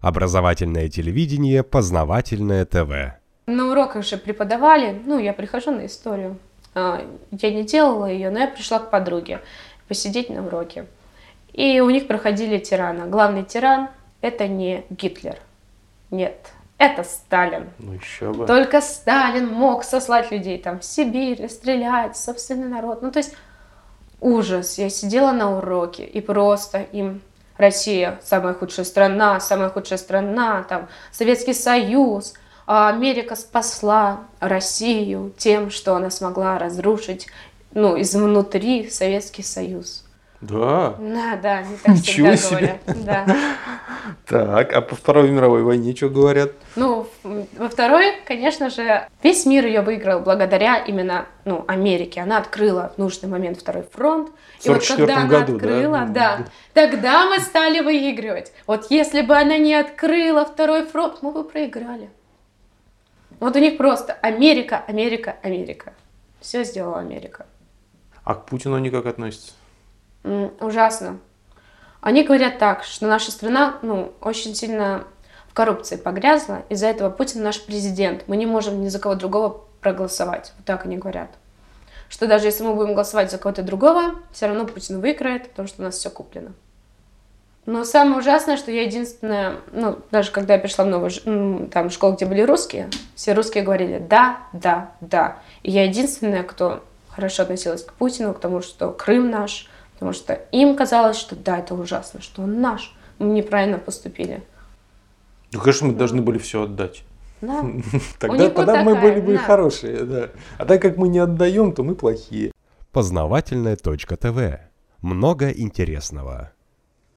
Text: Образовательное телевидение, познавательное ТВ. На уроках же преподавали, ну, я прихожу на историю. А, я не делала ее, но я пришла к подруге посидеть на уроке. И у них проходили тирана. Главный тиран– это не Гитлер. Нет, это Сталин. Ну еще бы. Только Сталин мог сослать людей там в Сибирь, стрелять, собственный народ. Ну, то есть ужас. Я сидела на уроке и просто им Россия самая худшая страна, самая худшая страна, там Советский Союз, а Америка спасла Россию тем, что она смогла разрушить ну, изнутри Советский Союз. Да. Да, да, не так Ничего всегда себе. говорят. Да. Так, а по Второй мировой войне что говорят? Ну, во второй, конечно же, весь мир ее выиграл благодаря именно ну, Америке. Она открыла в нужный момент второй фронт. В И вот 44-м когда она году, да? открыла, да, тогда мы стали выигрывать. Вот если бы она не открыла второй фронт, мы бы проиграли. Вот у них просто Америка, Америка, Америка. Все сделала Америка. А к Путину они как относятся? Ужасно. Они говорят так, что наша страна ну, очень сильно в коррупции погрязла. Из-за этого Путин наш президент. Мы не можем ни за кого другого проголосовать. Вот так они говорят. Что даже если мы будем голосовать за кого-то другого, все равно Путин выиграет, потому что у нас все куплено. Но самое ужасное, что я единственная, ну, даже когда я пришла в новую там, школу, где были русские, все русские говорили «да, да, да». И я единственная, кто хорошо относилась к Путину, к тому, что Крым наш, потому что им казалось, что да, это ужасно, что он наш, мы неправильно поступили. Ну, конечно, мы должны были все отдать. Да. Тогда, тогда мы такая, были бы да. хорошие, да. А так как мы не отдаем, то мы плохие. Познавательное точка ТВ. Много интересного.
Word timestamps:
Образовательное 0.00 0.88
телевидение, 0.88 1.62
познавательное 1.62 2.64
ТВ. 2.64 3.18
На 3.46 3.70
уроках 3.70 4.04
же 4.04 4.16
преподавали, 4.16 5.00
ну, 5.06 5.18
я 5.18 5.32
прихожу 5.32 5.70
на 5.70 5.86
историю. 5.86 6.38
А, 6.74 7.04
я 7.30 7.50
не 7.52 7.64
делала 7.64 8.06
ее, 8.06 8.30
но 8.30 8.40
я 8.40 8.48
пришла 8.48 8.78
к 8.78 8.90
подруге 8.90 9.40
посидеть 9.88 10.28
на 10.30 10.46
уроке. 10.46 10.86
И 11.52 11.80
у 11.80 11.90
них 11.90 12.06
проходили 12.06 12.58
тирана. 12.58 13.06
Главный 13.06 13.42
тиран– 13.42 13.88
это 14.20 14.46
не 14.46 14.84
Гитлер. 14.90 15.38
Нет, 16.10 16.52
это 16.76 17.02
Сталин. 17.02 17.70
Ну 17.78 17.94
еще 17.94 18.32
бы. 18.32 18.46
Только 18.46 18.80
Сталин 18.80 19.48
мог 19.48 19.82
сослать 19.82 20.30
людей 20.30 20.58
там 20.58 20.78
в 20.78 20.84
Сибирь, 20.84 21.48
стрелять, 21.48 22.16
собственный 22.16 22.68
народ. 22.68 23.02
Ну, 23.02 23.10
то 23.10 23.18
есть 23.18 23.34
ужас. 24.20 24.78
Я 24.78 24.90
сидела 24.90 25.32
на 25.32 25.58
уроке 25.58 26.04
и 26.04 26.20
просто 26.20 26.82
им 26.92 27.22
Россия 27.58 28.20
самая 28.24 28.54
худшая 28.54 28.84
страна, 28.84 29.40
самая 29.40 29.68
худшая 29.68 29.98
страна, 29.98 30.62
там 30.62 30.88
Советский 31.12 31.54
Союз, 31.54 32.34
а 32.66 32.88
Америка 32.88 33.34
спасла 33.34 34.20
Россию 34.40 35.32
тем, 35.36 35.70
что 35.70 35.96
она 35.96 36.10
смогла 36.10 36.58
разрушить 36.58 37.26
ну, 37.74 38.00
изнутри 38.00 38.88
Советский 38.88 39.42
Союз. 39.42 40.04
Да. 40.40 40.94
Да, 41.00 41.36
да, 41.42 41.62
не 41.62 41.76
так 41.76 41.96
Ничего 41.96 42.32
всегда 42.34 42.36
себе. 42.36 42.80
говорят. 42.86 43.04
Да. 43.04 43.36
Так, 44.26 44.72
а 44.72 44.80
по 44.82 44.94
Второй 44.94 45.30
мировой 45.30 45.62
войне 45.62 45.96
что 45.96 46.08
говорят? 46.08 46.52
Ну, 46.76 47.08
во 47.24 47.68
второй, 47.68 48.20
конечно 48.24 48.70
же, 48.70 49.08
весь 49.22 49.46
мир 49.46 49.66
ее 49.66 49.80
выиграл 49.80 50.20
благодаря 50.20 50.76
именно 50.76 51.26
ну, 51.44 51.64
Америке. 51.66 52.20
Она 52.20 52.38
открыла 52.38 52.92
в 52.94 52.98
нужный 52.98 53.28
момент 53.28 53.58
второй 53.58 53.82
фронт. 53.82 54.30
В 54.60 54.66
И 54.66 54.68
вот 54.68 54.82
44-м 54.82 54.96
когда 54.96 55.16
она 55.16 55.26
году, 55.28 55.46
да? 55.46 55.56
открыла, 55.56 56.06
да, 56.08 56.44
тогда 56.72 57.26
мы 57.26 57.40
стали 57.40 57.80
выигрывать. 57.80 58.52
Вот 58.66 58.86
если 58.90 59.22
бы 59.22 59.36
она 59.36 59.58
не 59.58 59.74
открыла 59.74 60.44
второй 60.44 60.86
фронт, 60.86 61.18
мы 61.22 61.32
бы 61.32 61.42
проиграли. 61.42 62.10
Вот 63.40 63.56
у 63.56 63.58
них 63.58 63.76
просто 63.76 64.12
Америка, 64.12 64.84
Америка, 64.86 65.36
Америка. 65.42 65.94
Все 66.40 66.62
сделала 66.64 67.00
Америка. 67.00 67.46
А 68.24 68.34
к 68.34 68.46
Путину 68.46 68.76
они 68.76 68.90
как 68.90 69.06
относятся? 69.06 69.52
Ужасно. 70.60 71.18
Они 72.00 72.22
говорят 72.22 72.58
так, 72.58 72.84
что 72.84 73.06
наша 73.06 73.30
страна 73.30 73.78
ну, 73.82 74.12
очень 74.20 74.54
сильно 74.54 75.04
в 75.48 75.54
коррупции 75.54 75.96
погрязла. 75.96 76.62
Из-за 76.68 76.86
этого 76.86 77.10
Путин 77.10 77.42
наш 77.42 77.60
президент. 77.60 78.24
Мы 78.28 78.36
не 78.36 78.46
можем 78.46 78.82
ни 78.82 78.88
за 78.88 78.98
кого 78.98 79.14
другого 79.14 79.60
проголосовать. 79.80 80.52
Вот 80.56 80.64
так 80.64 80.84
они 80.84 80.96
говорят. 80.96 81.30
Что 82.08 82.26
даже 82.26 82.46
если 82.46 82.64
мы 82.64 82.74
будем 82.74 82.94
голосовать 82.94 83.30
за 83.30 83.38
кого-то 83.38 83.62
другого, 83.62 84.14
все 84.32 84.46
равно 84.46 84.66
Путин 84.66 85.00
выиграет, 85.00 85.50
потому 85.50 85.68
что 85.68 85.82
у 85.82 85.84
нас 85.84 85.96
все 85.96 86.10
куплено. 86.10 86.52
Но 87.66 87.84
самое 87.84 88.20
ужасное, 88.20 88.56
что 88.56 88.70
я 88.70 88.84
единственная, 88.84 89.56
ну, 89.72 89.98
даже 90.10 90.30
когда 90.30 90.54
я 90.54 90.58
пришла 90.58 90.86
в 90.86 90.88
новую 90.88 91.68
там, 91.68 91.90
школу, 91.90 92.14
где 92.14 92.24
были 92.24 92.40
русские, 92.40 92.88
все 93.14 93.34
русские 93.34 93.62
говорили 93.62 93.98
«да, 93.98 94.38
да, 94.54 94.92
да». 95.02 95.36
И 95.62 95.70
я 95.70 95.84
единственная, 95.84 96.44
кто 96.44 96.82
хорошо 97.10 97.42
относилась 97.42 97.84
к 97.84 97.92
Путину, 97.92 98.32
к 98.32 98.40
тому, 98.40 98.62
что 98.62 98.90
Крым 98.90 99.30
наш, 99.30 99.68
потому 99.98 100.12
что 100.12 100.34
им 100.52 100.76
казалось, 100.76 101.16
что 101.16 101.34
да, 101.34 101.58
это 101.58 101.74
ужасно, 101.74 102.22
что 102.22 102.42
он 102.42 102.60
наш, 102.60 102.94
мы 103.18 103.30
неправильно 103.30 103.78
поступили. 103.78 104.44
Ну, 105.52 105.58
конечно, 105.60 105.88
мы 105.88 105.94
должны 105.94 106.22
были 106.22 106.38
все 106.38 106.62
отдать. 106.62 107.02
Да. 107.40 107.64
Тогда, 108.18 108.50
тогда 108.50 108.82
мы 108.82 108.94
такая, 108.94 109.12
были 109.12 109.20
бы 109.20 109.32
да. 109.34 109.38
хорошие, 109.38 110.04
да. 110.04 110.30
А 110.56 110.64
так 110.64 110.82
как 110.82 110.96
мы 110.96 111.08
не 111.08 111.18
отдаем, 111.18 111.72
то 111.72 111.82
мы 111.82 111.94
плохие. 111.94 112.52
Познавательное 112.92 113.76
точка 113.76 114.16
ТВ. 114.16 114.60
Много 115.02 115.50
интересного. 115.50 116.52